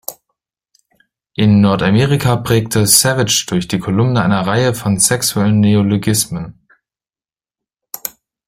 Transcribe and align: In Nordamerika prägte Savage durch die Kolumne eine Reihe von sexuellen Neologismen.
In 1.35 1.61
Nordamerika 1.61 2.35
prägte 2.37 2.87
Savage 2.87 3.45
durch 3.49 3.67
die 3.67 3.77
Kolumne 3.77 4.23
eine 4.23 4.47
Reihe 4.47 4.73
von 4.73 4.97
sexuellen 4.99 5.59
Neologismen. 5.59 6.59